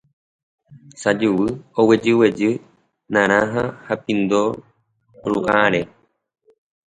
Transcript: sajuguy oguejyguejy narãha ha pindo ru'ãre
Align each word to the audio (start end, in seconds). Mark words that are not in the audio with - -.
sajuguy 1.01 1.51
oguejyguejy 1.81 2.49
narãha 3.13 3.63
ha 3.85 3.93
pindo 4.05 4.41
ru'ãre 5.31 5.81